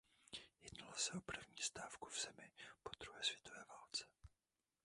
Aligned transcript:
Jednalo 0.61 0.95
se 0.97 1.11
o 1.17 1.21
první 1.21 1.61
stávku 1.61 2.09
v 2.09 2.21
zemi 2.21 2.51
po 2.83 2.89
druhé 2.99 3.23
světové 3.23 3.65
válce. 3.69 4.05